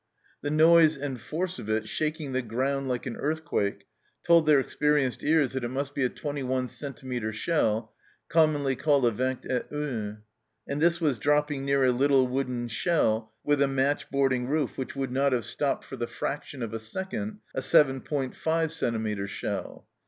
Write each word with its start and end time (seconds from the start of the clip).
The 0.41 0.49
noise 0.49 0.97
and 0.97 1.21
force 1.21 1.59
of 1.59 1.69
it, 1.69 1.87
shaking 1.87 2.31
the 2.31 2.41
ground 2.41 2.87
like 2.87 3.05
an 3.05 3.15
earthquake, 3.17 3.85
told 4.25 4.47
their 4.47 4.59
experienced 4.59 5.23
ears 5.23 5.51
that 5.51 5.63
it 5.63 5.69
must 5.69 5.93
be 5.93 6.03
a 6.03 6.09
twenty 6.09 6.41
one 6.41 6.69
centimetre 6.69 7.31
shell, 7.33 7.93
commonly 8.27 8.75
called 8.75 9.05
a 9.05 9.11
vingt 9.11 9.45
et 9.47 9.67
un; 9.71 10.23
and 10.67 10.81
this 10.81 10.99
was 10.99 11.19
dropping 11.19 11.65
near 11.65 11.83
a 11.83 11.91
little 11.91 12.25
wooden 12.27 12.67
shed 12.67 13.21
with 13.43 13.61
a 13.61 13.67
match 13.67 14.09
boarding 14.09 14.47
roof 14.47 14.75
which 14.75 14.95
would 14.95 15.11
not 15.11 15.33
have 15.33 15.45
stopped 15.45 15.85
for 15.85 15.97
the 15.97 16.07
fraction 16.07 16.63
of 16.63 16.73
a 16.73 16.79
second 16.79 17.37
a 17.53 17.59
7*5 17.61 18.71
centimetre 18.71 19.27
shell! 19.27 19.87